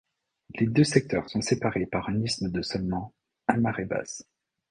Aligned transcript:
Les 0.55 0.65
deux 0.65 0.83
secteurs 0.83 1.29
sont 1.29 1.41
séparés 1.41 1.85
par 1.85 2.09
un 2.09 2.23
isthme 2.23 2.49
de 2.49 2.63
seulement 2.63 3.13
à 3.45 3.55
marée 3.57 3.85
basse. 3.85 4.23